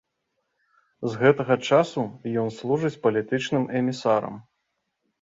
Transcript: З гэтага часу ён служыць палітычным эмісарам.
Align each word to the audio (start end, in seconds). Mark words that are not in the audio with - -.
З 1.11 1.19
гэтага 1.25 1.59
часу 1.69 2.01
ён 2.47 2.51
служыць 2.63 2.95
палітычным 3.07 3.71
эмісарам. 3.83 4.35